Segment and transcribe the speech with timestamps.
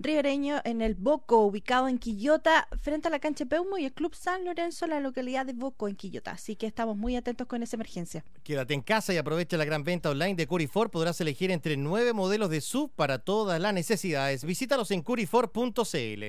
[0.00, 4.14] ribereño en el Boco, ubicado en Quillota, frente a la cancha Peumo y el Club
[4.14, 6.32] San Lorenzo, en la localidad de Boco, en Quillota.
[6.32, 8.24] Así que estamos muy atentos con esa emergencia.
[8.42, 10.90] Quédate en casa y aprovecha la gran venta online de Curifor.
[10.90, 14.44] Podrás elegir entre nueve modelos de SUV para todas las necesidades.
[14.44, 16.24] Visítalos en curifor.cl.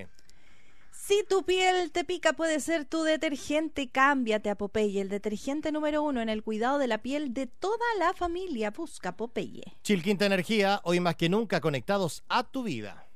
[0.92, 3.90] Si tu piel te pica, puede ser tu detergente.
[3.90, 7.86] Cámbiate a Popeye, el detergente número uno en el cuidado de la piel de toda
[8.00, 8.72] la familia.
[8.72, 9.64] Busca Popeye.
[9.82, 13.11] Chilquinta Energía, hoy más que nunca conectados a tu vida.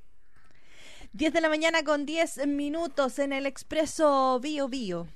[1.16, 5.08] 10 de la mañana con 10 minutos en el expreso Bio Bio.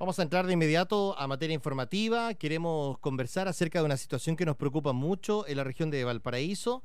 [0.00, 2.34] Vamos a entrar de inmediato a materia informativa.
[2.34, 6.82] Queremos conversar acerca de una situación que nos preocupa mucho en la región de Valparaíso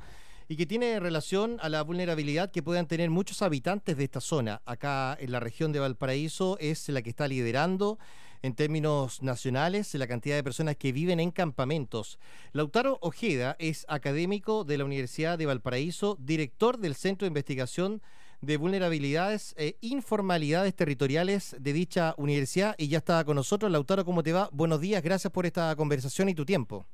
[0.47, 4.61] y que tiene relación a la vulnerabilidad que puedan tener muchos habitantes de esta zona.
[4.65, 7.97] Acá en la región de Valparaíso es la que está liderando
[8.41, 12.19] en términos nacionales la cantidad de personas que viven en campamentos.
[12.53, 18.01] Lautaro Ojeda es académico de la Universidad de Valparaíso, director del Centro de Investigación
[18.41, 23.71] de Vulnerabilidades e Informalidades Territoriales de dicha universidad y ya está con nosotros.
[23.71, 24.49] Lautaro, ¿cómo te va?
[24.51, 26.85] Buenos días, gracias por esta conversación y tu tiempo.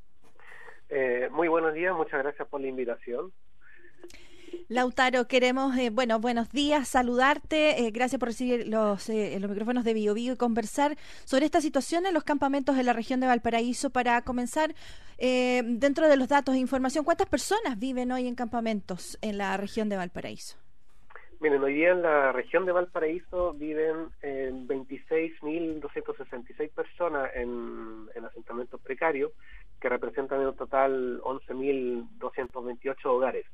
[0.89, 3.31] Eh, muy buenos días, muchas gracias por la invitación.
[4.67, 7.86] Lautaro, queremos, eh, bueno, buenos días, saludarte.
[7.86, 11.61] Eh, gracias por recibir los, eh, los micrófonos de Bio, Bio y conversar sobre esta
[11.61, 13.89] situación en los campamentos de la región de Valparaíso.
[13.89, 14.76] Para comenzar,
[15.17, 19.88] dentro de los datos e información, ¿cuántas personas viven hoy en campamentos en la región
[19.88, 20.58] de Valparaíso?
[21.39, 29.31] Miren, hoy día en la región de Valparaíso viven 26.266 personas en, en asentamientos precarios,
[29.80, 33.45] que representan en total 11.228 hogares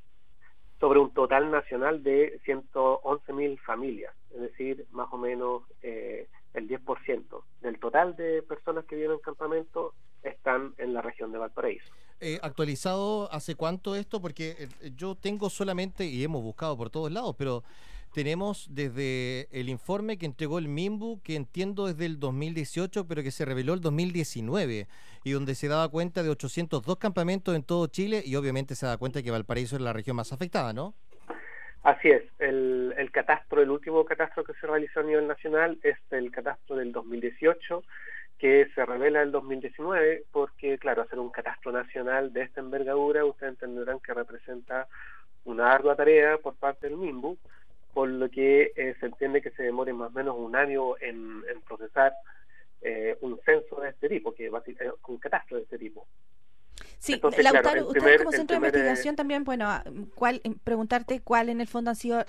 [0.81, 7.43] sobre un total nacional de 111.000 familias, es decir, más o menos eh, el 10%
[7.61, 11.85] del total de personas que viven en campamento están en la región de Valparaíso.
[12.19, 14.21] Eh, ¿Actualizado hace cuánto esto?
[14.21, 17.63] Porque eh, yo tengo solamente, y hemos buscado por todos lados, pero
[18.11, 23.31] tenemos desde el informe que entregó el MIMBU, que entiendo es del 2018, pero que
[23.31, 24.87] se reveló el 2019,
[25.23, 28.97] y donde se daba cuenta de 802 campamentos en todo Chile, y obviamente se da
[28.97, 30.93] cuenta que Valparaíso es la región más afectada, ¿no?
[31.83, 35.97] Así es, el, el catastro, el último catastro que se realizó a nivel nacional es
[36.11, 37.83] el catastro del 2018,
[38.37, 43.53] que se revela el 2019, porque claro, hacer un catastro nacional de esta envergadura, ustedes
[43.53, 44.87] entenderán que representa
[45.43, 47.37] una ardua tarea por parte del MIMBU,
[47.93, 51.43] por lo que eh, se entiende que se demore más o menos un año en,
[51.67, 52.13] procesar
[52.81, 56.07] eh, un censo de este tipo, que eh, un catastro de este tipo.
[56.97, 61.67] Sí, Lautaro, ustedes como centro de investigación también, bueno, ah, cuál, preguntarte cuál en el
[61.67, 62.23] fondo han sido,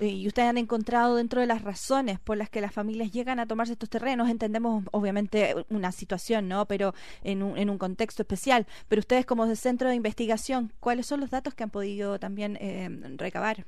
[0.00, 3.46] y ustedes han encontrado dentro de las razones por las que las familias llegan a
[3.46, 6.66] tomarse estos terrenos, entendemos obviamente una situación, ¿no?
[6.66, 11.20] Pero en un, en un contexto especial, pero ustedes como centro de investigación, ¿cuáles son
[11.20, 12.58] los datos que han podido también
[13.18, 13.66] recabar?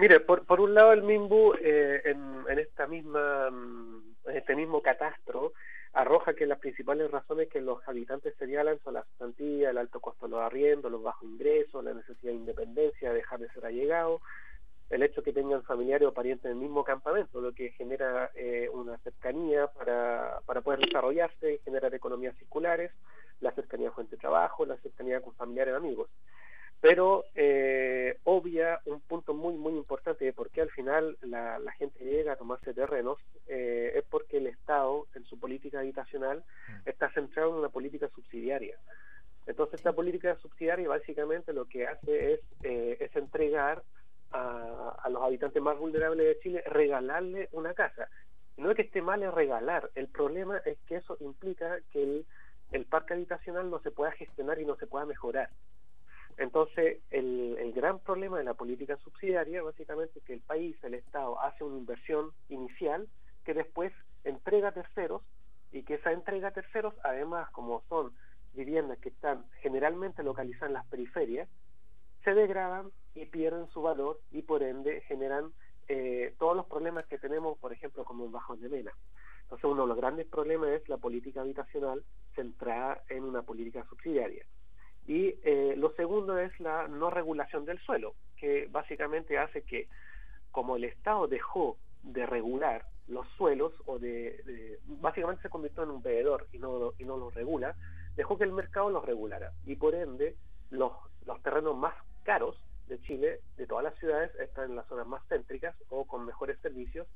[0.00, 4.56] Mire, por, por un lado el MIMBU eh, en, en, esta misma, mm, en este
[4.56, 5.52] mismo catastro
[5.92, 10.24] arroja que las principales razones que los habitantes señalan son la santía, el alto costo
[10.24, 14.22] de los arriendos, los bajos ingresos, la necesidad de independencia, dejar de ser allegado,
[14.88, 18.70] el hecho que tengan familiares o parientes en el mismo campamento, lo que genera eh,
[18.72, 22.90] una cercanía para, para poder desarrollarse, generar economías circulares,
[23.40, 26.08] la cercanía con el trabajo, la cercanía con familiares y amigos
[26.80, 31.72] pero eh, obvia un punto muy muy importante de por qué al final la, la
[31.72, 33.18] gente llega a tomarse terrenos
[33.48, 36.88] eh, es porque el Estado en su política habitacional mm.
[36.88, 38.78] está centrado en una política subsidiaria.
[39.46, 43.82] Entonces esta política subsidiaria básicamente lo que hace es eh, es entregar
[44.32, 48.08] a, a los habitantes más vulnerables de Chile regalarle una casa.
[48.56, 52.26] No es que esté mal en regalar el problema es que eso implica que el,
[52.72, 55.50] el parque habitacional no se pueda gestionar y no se pueda mejorar
[56.40, 61.38] entonces, el, gran problema de la política subsidiaria básicamente es que el país, el Estado,
[61.38, 63.08] hace una inversión inicial
[63.44, 63.92] que después
[64.24, 65.20] entrega a terceros
[65.70, 68.14] y que esa entrega a terceros, además, como son
[68.54, 71.46] viviendas que están generalmente localizadas en las periferias,
[72.24, 75.52] se degradan y pierden su valor y por ende generan
[75.88, 78.92] eh, todos los problemas que tenemos, por ejemplo, como en Bajo de Mena.
[79.42, 82.02] Entonces, uno de los grandes problemas es la política habitacional
[82.34, 84.46] centrada en una política subsidiaria.
[85.06, 89.88] Y eh, lo segundo es la no regulación del suelo, que básicamente hace que,
[90.50, 96.02] como el Estado dejó de regular los suelos, o de, básicamente se convirtió en un
[96.02, 97.74] veedor y no, y no lo regula,
[98.14, 99.52] dejó que el mercado los regulara.
[99.66, 100.36] Y por ende,
[100.70, 100.92] los,
[101.26, 102.56] los terrenos más caros
[102.86, 106.58] de Chile, de todas las ciudades, están en las zonas más céntricas o con mejores
[106.60, 107.08] servicios,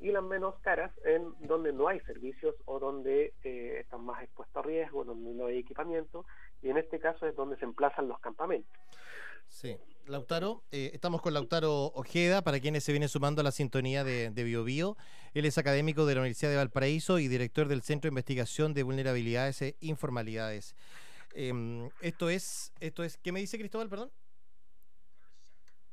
[0.00, 4.56] y las menos caras en donde no hay servicios o donde eh, están más expuestos
[4.56, 6.24] a riesgo, donde no hay equipamiento,
[6.62, 8.72] y en este caso es donde se emplazan los campamentos.
[9.46, 9.76] Sí.
[10.06, 14.30] Lautaro, eh, estamos con Lautaro Ojeda, para quienes se vienen sumando a la sintonía de,
[14.30, 14.96] de BioBio.
[15.34, 18.84] Él es académico de la Universidad de Valparaíso y director del Centro de Investigación de
[18.84, 20.74] Vulnerabilidades e Informalidades.
[21.34, 24.10] Em, esto es, esto es, ¿qué me dice Cristóbal, perdón?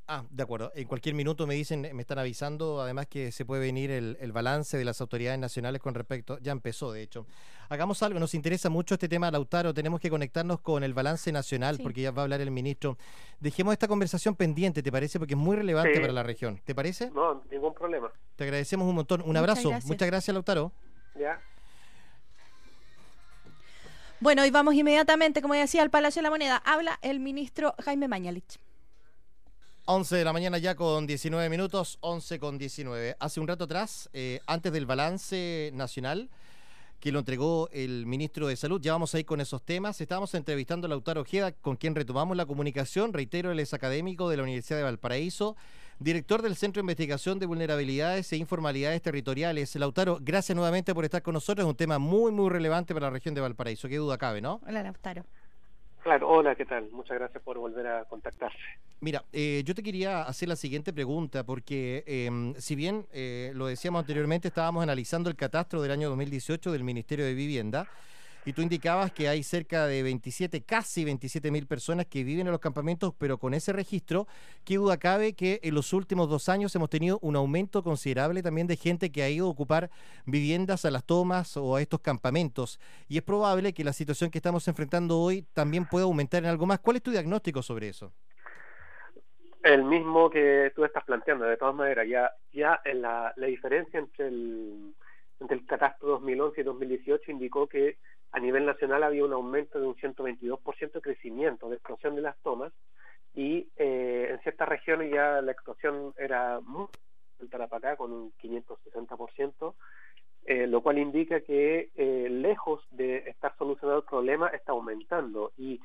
[0.07, 0.71] Ah, de acuerdo.
[0.75, 4.77] En cualquier minuto me dicen, me están avisando, además que se puede venir el, balance
[4.77, 7.25] de las autoridades nacionales con respecto, ya empezó de hecho.
[7.69, 11.79] Hagamos algo, nos interesa mucho este tema, Lautaro, tenemos que conectarnos con el balance nacional,
[11.81, 12.97] porque ya va a hablar el ministro.
[13.39, 15.17] Dejemos esta conversación pendiente, ¿te parece?
[15.17, 16.61] Porque es muy relevante para la región.
[16.63, 17.09] ¿Te parece?
[17.09, 18.11] No, ningún problema.
[18.35, 19.23] Te agradecemos un montón.
[19.25, 19.71] Un abrazo.
[19.85, 20.71] Muchas gracias, Lautaro.
[21.19, 21.41] Ya.
[24.19, 26.61] Bueno, y vamos inmediatamente, como decía, al Palacio de la Moneda.
[26.63, 28.59] Habla el ministro Jaime Mañalich.
[29.87, 33.17] 11 de la mañana ya con 19 minutos, 11 con 19.
[33.19, 36.27] Hace un rato atrás, eh, antes del balance nacional
[36.99, 40.01] que lo entregó el ministro de Salud, ya vamos a ir con esos temas.
[40.01, 43.13] Estábamos entrevistando a Lautaro Ojeda, con quien retomamos la comunicación.
[43.13, 45.55] Reitero, él es académico de la Universidad de Valparaíso,
[45.99, 49.75] director del Centro de Investigación de Vulnerabilidades e Informalidades Territoriales.
[49.75, 51.63] Lautaro, gracias nuevamente por estar con nosotros.
[51.63, 53.87] Es un tema muy, muy relevante para la región de Valparaíso.
[53.87, 54.61] Qué duda cabe, ¿no?
[54.65, 55.25] Hola, Lautaro.
[56.05, 56.87] Claro, hola, ¿qué tal?
[56.91, 58.59] Muchas gracias por volver a contactarse.
[58.99, 63.65] Mira, eh, yo te quería hacer la siguiente pregunta, porque em, si bien eh, lo
[63.65, 67.87] decíamos anteriormente, estábamos analizando el catastro del año 2018 del Ministerio de Vivienda,
[68.45, 72.51] y tú indicabas que hay cerca de 27, casi 27 mil personas que viven en
[72.51, 74.27] los campamentos, pero con ese registro,
[74.63, 78.67] ¿qué duda cabe que en los últimos dos años hemos tenido un aumento considerable también
[78.67, 79.89] de gente que ha ido a ocupar
[80.25, 82.79] viviendas a las tomas o a estos campamentos?
[83.07, 86.67] Y es probable que la situación que estamos enfrentando hoy también pueda aumentar en algo
[86.67, 86.79] más.
[86.79, 88.13] ¿Cuál es tu diagnóstico sobre eso?
[89.63, 93.99] El mismo que tú estás planteando, de todas maneras, ya, ya en la, la diferencia
[93.99, 94.93] entre el,
[95.39, 97.97] entre el catastro 2011 y 2018 indicó que
[98.35, 102.37] a nivel nacional había un aumento de un 122% de crecimiento, de explosión de las
[102.39, 102.73] tomas,
[103.33, 106.87] y eh, en ciertas regiones ya la explosión era muy
[107.39, 109.73] alta con un 560%,
[110.47, 115.53] eh, lo cual indica que eh, lejos de estar solucionado el problema, está aumentando.
[115.57, 115.79] Y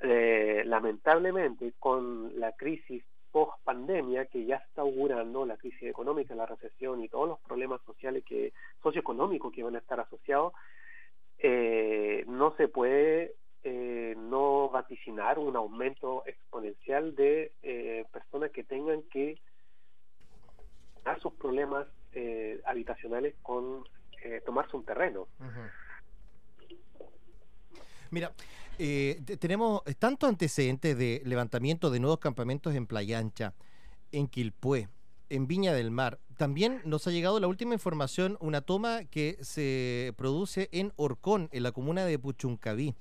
[0.00, 7.02] lamentablemente, con la crisis post pandemia que ya está augurando la crisis económica, la recesión
[7.02, 10.52] y todos los problemas sociales que socioeconómicos que van a estar asociados,
[11.46, 19.02] eh, no se puede eh, no vaticinar un aumento exponencial de eh, personas que tengan
[19.02, 19.38] que
[21.04, 21.86] dar sus problemas
[22.64, 23.84] habitacionales con
[24.46, 25.26] tomarse un terreno.
[28.10, 28.32] Mira,
[29.40, 33.52] tenemos tantos antecedentes de levantamiento de nuevos campamentos en Playa Ancha,
[34.12, 34.88] en Quilpué,
[35.34, 36.20] en Viña del Mar.
[36.36, 41.62] También nos ha llegado la última información, una toma que se produce en Orcón, en
[41.62, 42.94] la comuna de Puchuncaví.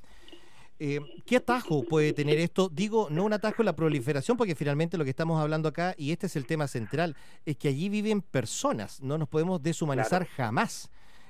[0.80, 2.70] Eh, ¿Qué atajo puede tener esto?
[2.70, 6.12] Digo, no un atajo en la proliferación, porque finalmente lo que estamos hablando acá, y
[6.12, 7.16] este es el tema central,
[7.46, 10.90] es que allí viven personas, no nos podemos deshumanizar jamás.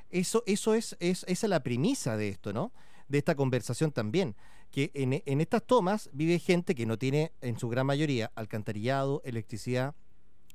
[0.09, 2.71] Eso, eso es, es, esa es la premisa de esto, ¿no?
[3.07, 4.35] De esta conversación también,
[4.71, 9.21] que en, en estas tomas vive gente que no tiene, en su gran mayoría, alcantarillado,
[9.25, 9.94] electricidad,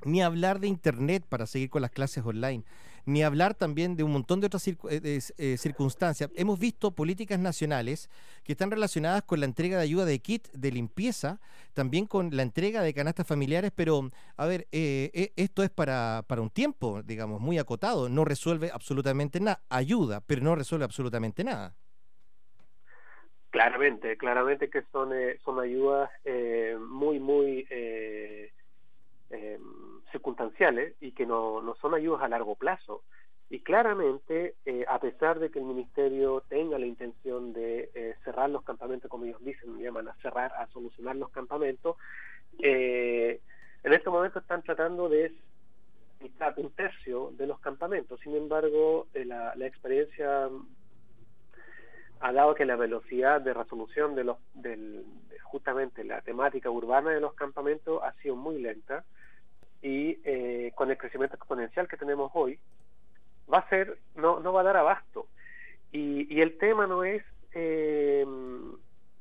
[0.04, 2.64] ni hablar de Internet para seguir con las clases online,
[3.08, 6.30] ni hablar también de un montón de otras eh, eh, circunstancias.
[6.36, 8.10] Hemos visto políticas nacionales
[8.44, 11.40] que están relacionadas con la entrega de ayuda de kit de limpieza,
[11.72, 16.42] también con la entrega de canastas familiares, pero a ver, eh, esto es para, para
[16.42, 21.74] un tiempo, digamos, muy acotado, no resuelve absolutamente nada, ayuda, pero no resuelve absolutamente nada.
[23.50, 25.10] Claramente, claramente que son,
[25.42, 26.10] son ayudas
[26.78, 27.66] muy, muy
[29.30, 29.58] eh,
[30.12, 33.02] circunstanciales y que no, no son ayudas a largo plazo.
[33.50, 38.50] Y claramente, eh, a pesar de que el Ministerio tenga la intención de eh, cerrar
[38.50, 41.96] los campamentos, como ellos dicen, llaman a cerrar, a solucionar los campamentos,
[42.62, 43.40] eh,
[43.82, 45.32] en este momento están tratando de
[46.56, 48.20] un tercio de los campamentos.
[48.20, 50.50] Sin embargo, la, la experiencia
[52.20, 55.06] ha dado que la velocidad de resolución de los del,
[55.44, 59.04] justamente la temática urbana de los campamentos ha sido muy lenta
[59.82, 62.58] y eh, con el crecimiento exponencial que tenemos hoy,
[63.52, 65.28] va a ser, no, no va a dar abasto.
[65.92, 67.22] Y, y el tema no es,
[67.54, 68.26] eh,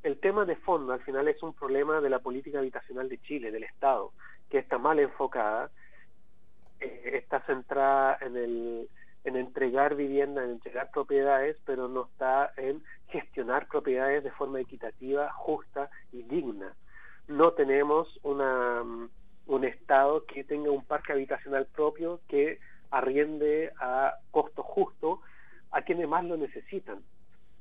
[0.04, 3.52] el tema de fondo al final es un problema de la política habitacional de Chile,
[3.52, 4.12] del Estado,
[4.50, 5.70] que está mal enfocada,
[6.80, 8.90] eh, está centrada en el
[9.24, 15.30] en entregar vivienda, en entregar propiedades, pero no está en gestionar propiedades de forma equitativa,
[15.34, 16.74] justa y digna.
[17.28, 19.10] No tenemos una un
[19.88, 22.60] Estado que tenga un parque habitacional propio que
[22.92, 25.22] arriende a costo justo
[25.72, 27.00] a quienes más lo necesitan.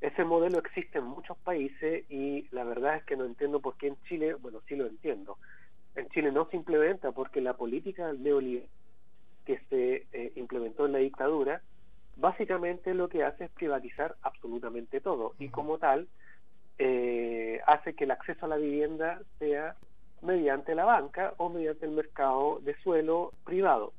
[0.01, 3.87] Ese modelo existe en muchos países y la verdad es que no entiendo por qué
[3.87, 5.39] en Chile, bueno, sí lo entiendo,
[5.95, 8.69] en Chile no se implementa porque la política neoliberal
[9.45, 11.63] que se eh, implementó en la dictadura,
[12.17, 16.09] básicamente lo que hace es privatizar absolutamente todo y como tal
[16.79, 19.77] eh, hace que el acceso a la vivienda sea
[20.23, 23.93] mediante la banca o mediante el mercado de suelo privado.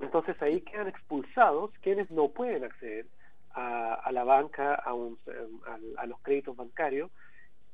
[0.00, 3.06] Entonces ahí quedan expulsados quienes no pueden acceder
[3.54, 7.10] a, la banca, a, a, los créditos bancarios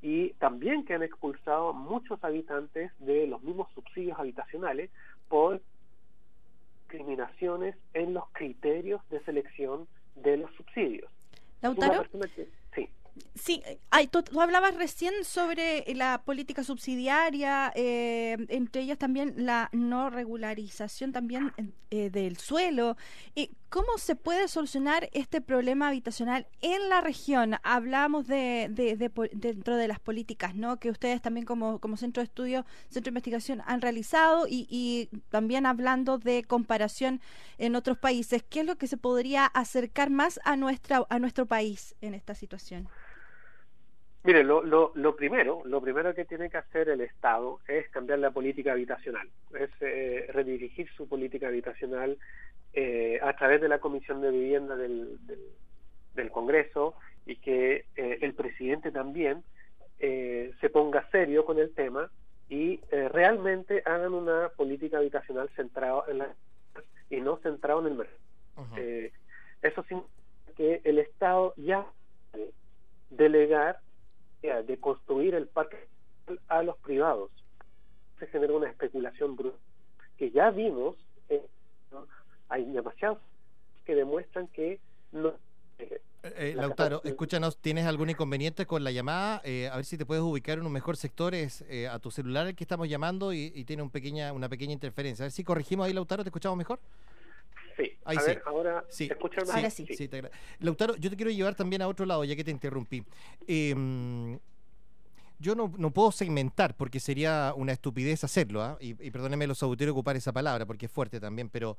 [0.01, 4.91] y también quedan expulsados muchos habitantes de los mismos subsidios habitacionales
[5.29, 5.61] por
[6.83, 11.11] discriminaciones en los criterios de selección de los subsidios.
[11.63, 12.05] Lautaro.
[13.35, 13.63] Sí.
[13.63, 21.13] Sí, tú, hablabas recién sobre la política subsidiaria, eh, entre ellas también la no regularización
[21.13, 21.53] también
[21.91, 22.97] eh, del suelo.
[23.73, 27.57] ¿Cómo se puede solucionar este problema habitacional en la región?
[27.63, 28.69] Hablamos de,
[29.33, 30.79] dentro de las políticas, ¿no?
[30.79, 35.09] Que ustedes también como, como centro de estudio, centro de investigación han realizado y, y
[35.31, 37.23] también hablando de comparación
[37.57, 38.43] en otros países.
[38.43, 42.35] ¿Qué es lo que se podría acercar más a nuestra a nuestro país en esta
[42.35, 42.89] situación?
[44.25, 48.21] Mire, lo, lo, lo, primero, lo primero que tiene que hacer el Estado es cambiar
[48.21, 52.17] la política habitacional, es eh, redirigir su política habitacional
[52.73, 55.19] eh, a través de la Comisión de Vivienda del,
[56.15, 56.95] del, Congreso
[57.27, 59.43] y que eh, el presidente también
[59.99, 62.11] se ponga serio con el tema
[62.49, 66.35] y realmente hagan una política habitacional centrada en la
[67.09, 68.19] y no centrado en el mercado.
[69.63, 70.13] eso significa
[70.57, 71.87] que el Estado ya
[73.11, 73.79] delegar
[74.43, 75.89] de construir el parque
[76.49, 77.31] a los privados.
[78.19, 79.59] Se genera una especulación brutal
[80.23, 80.95] que ya vimos,
[81.29, 81.45] eh,
[82.49, 83.19] hay demasiados
[83.85, 84.79] que demuestran que
[85.11, 85.33] no...
[85.81, 89.39] Eh, eh, Lautaro, escúchanos, ¿tienes algún inconveniente con la llamada?
[89.39, 92.55] a ver si te puedes ubicar en un mejor sector, es a tu celular el
[92.55, 95.25] que estamos llamando y, tiene un pequeña, una pequeña interferencia.
[95.25, 96.79] A ver si corregimos ahí, Lautaro, ¿te escuchamos mejor?
[97.77, 98.33] Sí, ahí sí.
[98.45, 99.11] ahora sí.
[99.53, 99.87] Ahora sí.
[100.61, 103.05] Lautaro, yo te quiero llevar también a otro lado, ya que te interrumpí.
[103.47, 104.39] Em,
[105.39, 108.79] yo no, no, puedo segmentar porque sería una estupidez hacerlo, ¿ah?
[108.81, 111.77] y, y, perdónenme los auditores ocupar esa palabra porque es fuerte también, pero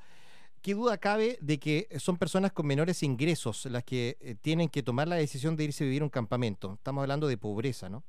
[0.61, 4.83] ¿qué duda cabe de que son personas con menores ingresos las que eh, tienen que
[4.83, 6.73] tomar la decisión de irse a vivir a un campamento?
[6.73, 8.03] Estamos hablando de pobreza, ¿no?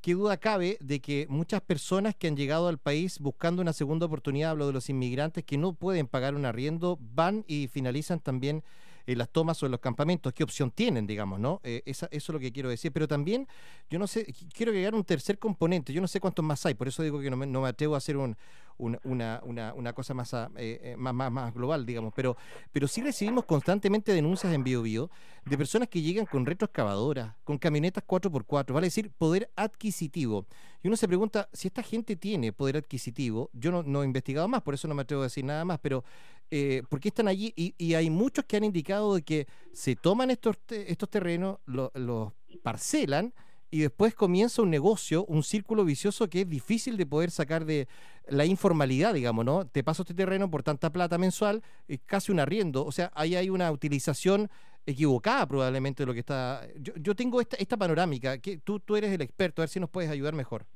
[0.00, 4.06] ¿Qué duda cabe de que muchas personas que han llegado al país buscando una segunda
[4.06, 8.64] oportunidad, hablo de los inmigrantes que no pueden pagar un arriendo, van y finalizan también
[9.12, 10.32] en las tomas o en los campamentos?
[10.32, 11.60] ¿Qué opción tienen, digamos, no?
[11.64, 12.92] Eh, eso es lo que quiero decir.
[12.92, 13.46] Pero también,
[13.88, 15.92] yo no sé, quiero agregar un tercer componente.
[15.92, 18.16] Yo no sé cuántos más hay, por eso digo que no me atrevo a hacer
[18.16, 18.36] un,
[18.80, 22.12] una, una, una cosa más, ah, eh, eh, más, más, más, global, digamos.
[22.14, 22.36] Pero,
[22.72, 25.10] pero sí recibimos constantemente denuncias en BioBio
[25.44, 30.46] de personas que llegan con retroexcavadoras, con camionetas 4x4, vale decir, poder adquisitivo.
[30.82, 33.50] Y uno se pregunta si esta gente tiene poder adquisitivo.
[33.52, 36.04] Yo no he investigado más, por eso no me atrevo a decir nada más, pero
[36.50, 37.52] eh, ¿por están allí?
[37.56, 43.32] Y, hay muchos que han indicado de que se toman estos, estos terrenos, los parcelan,
[43.70, 47.86] y después comienza un negocio, un círculo vicioso que es difícil de poder sacar de
[48.26, 49.64] la informalidad, digamos, ¿no?
[49.64, 53.36] Te paso este terreno por tanta plata mensual, es casi un arriendo, o sea, ahí
[53.36, 54.50] hay una utilización
[54.86, 56.66] equivocada probablemente de lo que está...
[56.80, 59.78] Yo, yo tengo esta, esta panorámica, que tú, tú eres el experto, a ver si
[59.78, 60.66] nos puedes ayudar mejor.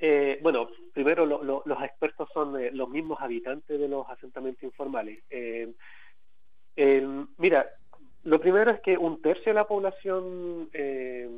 [0.00, 5.22] Eh, bueno, primero los expertos son eh, los mismos habitantes de los asentamientos informales.
[5.30, 5.72] Eh,
[7.36, 7.66] mira,
[8.24, 11.28] lo primero es que un tercio de la población eh,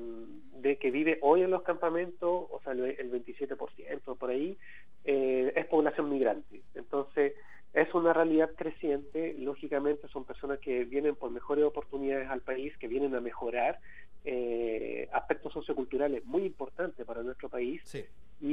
[0.56, 4.58] de que vive hoy en los campamentos, o sea, el 27% por ahí,
[5.04, 6.62] eh, es población migrante.
[6.74, 7.34] Entonces,
[7.72, 9.34] es una realidad creciente.
[9.38, 13.78] Lógicamente, son personas que vienen por mejores oportunidades al país, que vienen a mejorar
[14.24, 17.82] eh, aspectos socioculturales muy importantes para nuestro país.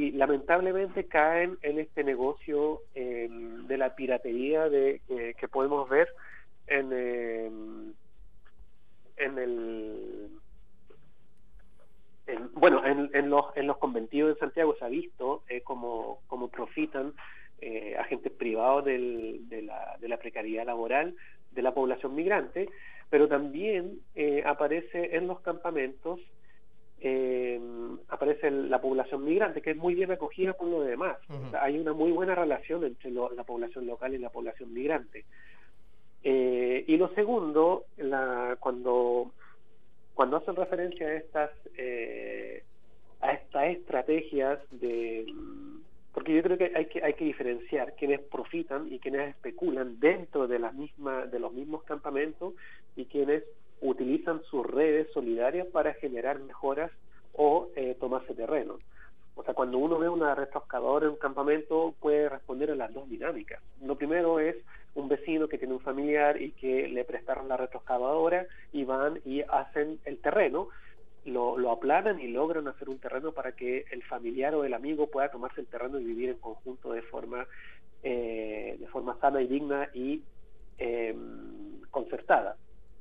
[0.08, 5.02] Y lamentablemente caen en este negocio de la piratería de,
[5.38, 6.08] que podemos ver
[6.68, 7.94] en
[9.18, 10.30] en el
[12.54, 16.22] bueno en, los en los conventivos de Santiago se ha visto eh, como,
[16.52, 17.14] profitan
[17.60, 21.16] eh, agentes privados de, la, de la precariedad laboral
[21.52, 22.70] de la población migrante
[23.10, 26.20] pero también eh, aparece en los campamentos
[27.00, 27.60] eh,
[28.10, 31.18] aparece la población migrante que es muy bien acogida por lo demás.
[31.60, 35.26] Hay una muy buena relación entre la población local y la población migrante.
[36.24, 39.32] Eh, y lo segundo, la, cuando,
[40.14, 42.64] cuando hacen referencia a estas, eh,
[43.22, 45.26] a estas estrategias de...
[46.14, 50.48] Porque yo creo que hay que hay que diferenciar quienes profitan y quienes especulan dentro
[50.48, 52.56] de las mismas de los mismos campamentos
[52.96, 53.44] y quienes
[53.82, 56.92] utilizan sus redes solidarias para generar mejoras
[57.34, 58.80] o eh, tomarse terreno.
[59.36, 63.08] O sea, cuando uno ve una retroscadora en un campamento, puede responder a las dos
[63.08, 63.62] dinámicas.
[63.84, 64.56] Lo primero es
[64.96, 69.42] un vecino que tiene un familiar y que le prestaron la retroexcavadora y van y
[69.42, 70.70] hacen el terreno,
[71.26, 75.08] lo, lo aplanan y logran hacer un terreno para que el familiar o el amigo
[75.08, 77.46] pueda tomarse el terreno y vivir en conjunto de forma,
[78.02, 80.24] eh, de forma sana y digna y
[80.80, 82.58] em, concertada.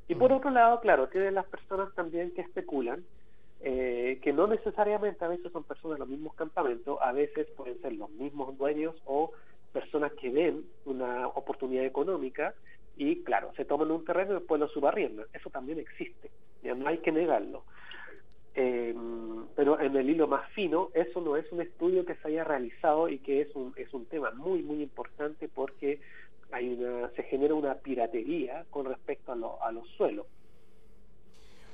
[0.09, 3.05] Y por otro lado, claro, tienen las personas también que especulan,
[3.61, 7.81] eh, que no necesariamente a veces son personas de los mismos campamentos, a veces pueden
[7.81, 9.33] ser los mismos dueños o
[9.73, 12.55] personas que ven una oportunidad económica
[12.97, 15.27] y, claro, se toman un terreno y después lo subarriendan.
[15.33, 16.31] Eso también existe,
[16.63, 17.65] ya no hay que negarlo.
[18.55, 18.95] Eh,
[19.55, 23.09] pero en el hilo más fino, eso no es un estudio que se haya realizado
[23.09, 26.01] y que es un, es un tema muy, muy importante porque
[26.53, 30.27] hay una, se genera una piratería con respecto a, a los suelos.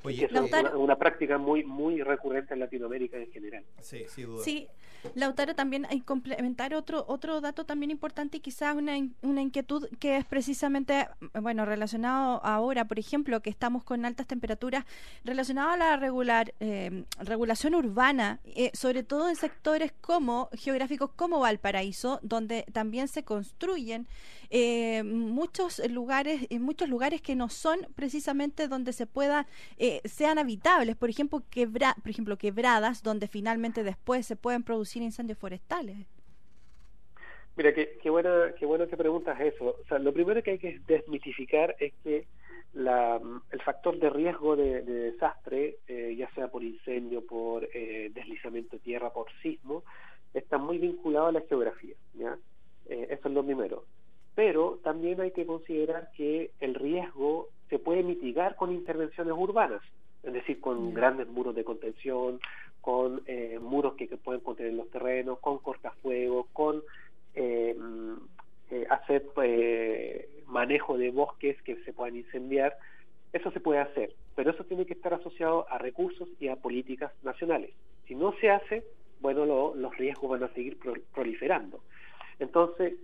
[0.03, 0.31] Oye, es
[0.75, 3.63] una, práctica muy muy recurrente en Latinoamérica en general.
[3.81, 4.05] Sí,
[4.43, 4.67] Sí,
[5.15, 10.17] Lautaro, también hay complementar otro otro dato también importante y quizás una, una inquietud que
[10.17, 11.07] es precisamente,
[11.41, 14.85] bueno, relacionado ahora, por ejemplo, que estamos con altas temperaturas,
[15.23, 21.39] relacionado a la regular eh, regulación urbana, eh, sobre todo en sectores como geográficos como
[21.39, 24.07] Valparaíso, donde también se construyen
[24.55, 30.37] eh, muchos lugares, en muchos lugares que no son precisamente donde se pueda, eh, sean
[30.37, 35.97] habitables, por ejemplo, quebra, por ejemplo, quebradas, donde finalmente después se pueden producir incendios forestales.
[37.55, 39.77] Mira, qué, qué, buena, qué bueno que preguntas eso.
[39.81, 42.25] O sea, lo primero que hay que desmitificar es que
[42.73, 43.21] la,
[43.51, 49.13] el factor de riesgo de, desastre, eh, ya sea por incendio, por deslizamiento de tierra,
[49.13, 49.83] por sismo,
[50.33, 51.95] está muy vinculado a la geografía.
[52.15, 52.37] ¿ya?
[52.87, 53.85] eso es lo primero
[54.35, 59.81] pero también hay que considerar que el riesgo se puede mitigar con intervenciones urbanas,
[60.23, 62.39] es decir, con grandes muros de contención,
[62.81, 66.83] con eh, muros que, pueden contener los terrenos, con cortafuegos, con
[67.35, 68.13] eh, mm,
[68.71, 69.23] eh, hacer
[70.47, 72.75] manejo de bosques que se puedan incendiar.
[73.31, 77.11] Eso se puede hacer, pero eso tiene que estar asociado a recursos y a políticas
[77.23, 77.71] nacionales.
[78.07, 78.83] Si no se hace,
[79.21, 80.77] bueno, los riesgos van a seguir
[81.13, 81.79] proliferando.
[82.39, 82.95] Entonces,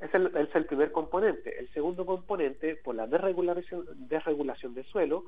[0.00, 1.58] ese es el, primer componente.
[1.58, 5.24] El segundo componente, por la desregulación, desregulación de suelo,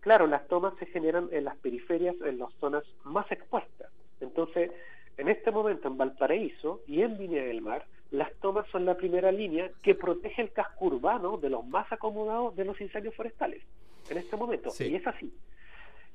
[0.00, 3.90] claro, las tomas se generan en las periferias, en las zonas más expuestas.
[4.20, 4.70] Entonces,
[5.16, 9.32] en este momento en Valparaíso y en Viña del Mar, las tomas son la primera
[9.32, 13.62] línea que protege el casco urbano de los más acomodados de los incendios forestales.
[14.08, 14.70] En este momento.
[14.78, 15.32] Y es así.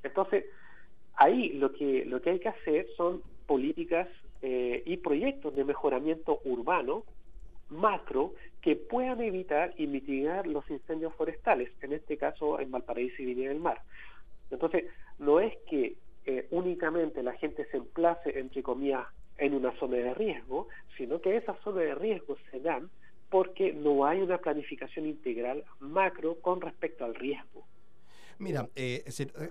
[0.02, 0.46] Entonces,
[1.16, 4.08] ahí lo que, lo que hay que hacer son políticas
[4.42, 7.04] eh, y proyectos de mejoramiento urbano
[7.72, 13.26] macro que puedan evitar y mitigar los incendios forestales, en este caso en Valparaíso y
[13.26, 13.82] Viña del Mar.
[14.52, 14.86] Entonces,
[15.18, 19.08] no es que eh, únicamente la gente se emplace, entre comillas,
[19.38, 22.90] en una zona de riesgo, sino que esas zonas de riesgo se dan
[23.30, 27.66] porque no hay una planificación integral macro con respecto al riesgo.
[28.40, 29.50] Mira, eh, eh,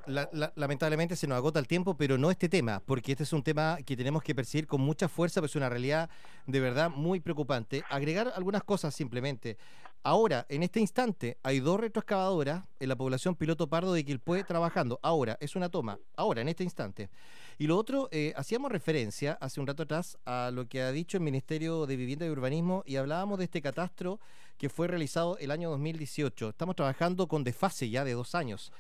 [0.56, 3.78] lamentablemente se nos agota el tiempo, pero no este tema, porque este es un tema
[3.84, 6.10] que tenemos que percibir con mucha fuerza, pues es una realidad
[6.46, 7.82] de verdad muy preocupante.
[7.88, 9.56] Agregar algunas cosas simplemente.
[10.02, 14.98] Ahora, en este instante, hay dos retroexcavadoras en la población Piloto Pardo de Quilpué trabajando.
[15.02, 15.98] Ahora, es una toma.
[16.16, 17.10] Ahora, en este instante.
[17.58, 21.18] Y lo otro, eh, hacíamos referencia hace un rato atrás a lo que ha dicho
[21.18, 24.20] el Ministerio de Vivienda y Urbanismo y hablábamos de este catastro
[24.60, 26.50] que fue realizado el año 2018.
[26.50, 28.72] Estamos trabajando con desfase ya de dos años.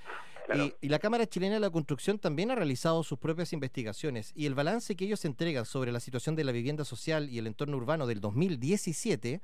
[0.82, 4.54] Y, la Cámara Chilena de la Construcción también ha realizado sus propias investigaciones y el
[4.54, 8.06] balance que ellos entregan sobre la situación de la vivienda social y el entorno urbano
[8.06, 9.40] del 2017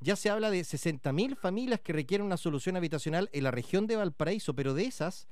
[0.00, 3.96] ya se habla de 60.000 familias que requieren una solución habitacional en la región de
[3.96, 5.26] Valparaíso, pero de esas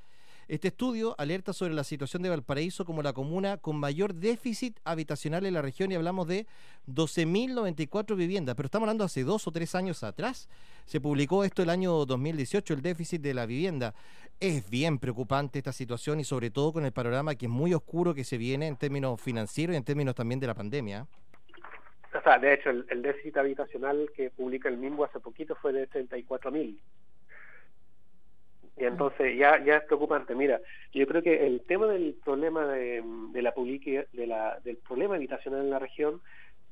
[0.48, 5.44] este estudio alerta sobre la situación de Valparaíso como la comuna con mayor déficit habitacional
[5.44, 6.46] en la región y hablamos de
[6.86, 10.48] 12.094 viviendas, pero estamos hablando hace dos o tres años atrás.
[10.84, 13.92] Se publicó esto el año 2018, el déficit de la vivienda.
[14.38, 18.14] Es bien preocupante esta situación y sobre todo con el panorama que es muy oscuro
[18.14, 21.06] que se viene en términos financieros y en términos también de la pandemia.
[22.40, 26.78] De hecho, el, déficit habitacional que publica el MIMBO hace poquito fue de 34.000.
[28.76, 30.34] Y entonces ya, ya es preocupante.
[30.34, 30.60] Mira,
[30.92, 33.02] yo creo que el tema del problema de,
[33.40, 33.54] la
[34.12, 36.20] de la, del problema habitacional en la región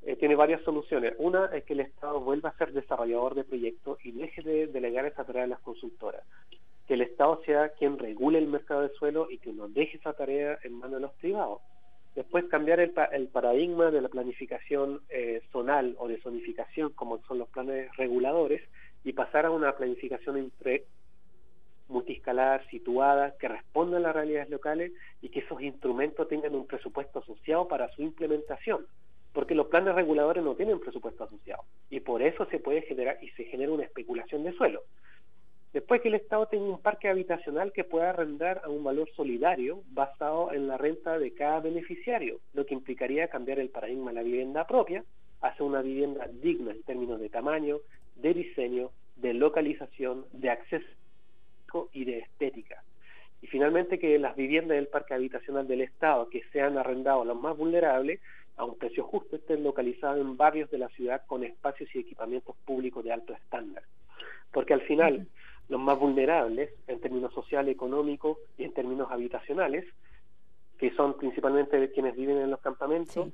[0.02, 1.14] eh, tiene varias soluciones.
[1.18, 5.06] Una es que el Estado vuelva a ser desarrollador de proyectos y deje de delegar
[5.06, 6.22] esa tarea a las consultoras.
[6.86, 10.12] Que el Estado sea quien regule el mercado de suelo y que no deje esa
[10.12, 11.62] tarea en manos de los privados.
[12.14, 17.38] Después cambiar el, el paradigma de la planificación eh, zonal o de zonificación, como son
[17.38, 18.62] los planes reguladores,
[19.04, 20.84] y pasar a una planificación entre
[21.88, 27.18] multiscalar, situadas, que respondan a las realidades locales y que esos instrumentos tengan un presupuesto
[27.20, 28.86] asociado para su implementación,
[29.32, 33.28] porque los planes reguladores no tienen presupuesto asociado y por eso se puede generar y
[33.30, 34.82] se genera una especulación de suelo.
[35.72, 39.82] Después que el Estado tenga un parque habitacional que pueda arrendar a un valor solidario
[39.88, 44.22] basado en la renta de cada beneficiario, lo que implicaría cambiar el paradigma de la
[44.22, 45.04] vivienda propia
[45.40, 47.80] hacia una vivienda digna en términos de tamaño,
[48.14, 50.86] de diseño, de localización, de acceso
[51.92, 52.82] y de estética.
[53.42, 57.40] Y finalmente que las viviendas del parque habitacional del Estado que sean arrendados a los
[57.40, 58.20] más vulnerables
[58.56, 62.56] a un precio justo estén localizados en barrios de la ciudad con espacios y equipamientos
[62.64, 63.82] públicos de alto estándar.
[64.52, 65.26] Porque al final,
[65.68, 69.84] los más vulnerables en términos social, económicos y en términos habitacionales,
[70.78, 73.28] que son principalmente quienes viven en los campamentos,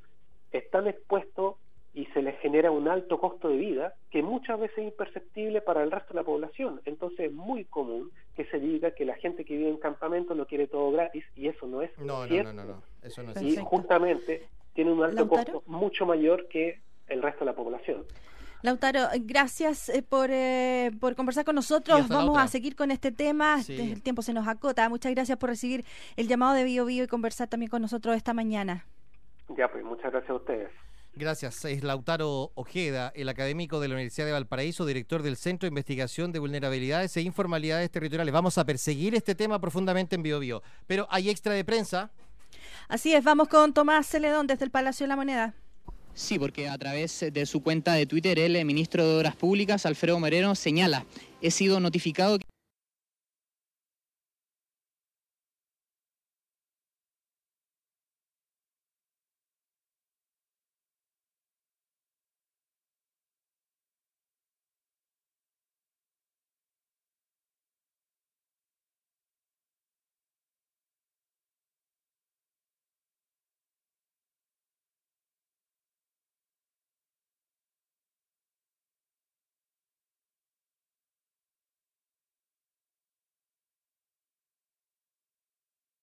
[0.51, 1.57] están expuestos
[1.93, 5.83] y se les genera un alto costo de vida que muchas veces es imperceptible para
[5.83, 6.81] el resto de la población.
[6.85, 10.47] Entonces es muy común que se diga que la gente que vive en campamentos lo
[10.47, 12.53] quiere todo gratis y eso no es no, cierto.
[12.53, 16.79] No, no, no, eso no es Y justamente tiene un alto costo mucho mayor que
[17.09, 18.05] el resto de la población.
[18.63, 22.09] Lautaro, gracias eh, por, eh, por conversar con nosotros.
[22.09, 23.59] Vamos a seguir con este tema.
[23.67, 24.89] El tiempo se nos acota.
[24.89, 25.85] Muchas gracias por recibir
[26.17, 28.85] el llamado de Bio Bio y conversar también con nosotros esta mañana.
[29.57, 30.71] Ya, pues muchas gracias a ustedes.
[31.15, 31.65] Gracias.
[31.65, 36.33] Es Lautaro Ojeda, el académico de la Universidad de Valparaíso, director del Centro de Investigación
[36.33, 38.33] de Vulnerabilidades e Informalidades Territoriales.
[38.33, 40.63] Vamos a perseguir este tema profundamente en BioBio.
[40.87, 42.11] Pero hay extra de prensa.
[42.89, 45.55] Así es, vamos con Tomás Celedón desde el Palacio de la Moneda.
[46.15, 50.19] Sí, porque a través de su cuenta de Twitter, el ministro de Obras Públicas, Alfredo
[50.19, 51.07] Moreno, señala,
[51.41, 52.39] he sido notificado...